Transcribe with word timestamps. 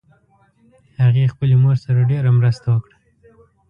هغې 1.03 1.31
خپلې 1.33 1.55
مور 1.61 1.77
سره 1.85 2.07
ډېر 2.11 2.23
مرسته 2.39 2.67
وکړه 2.73 2.95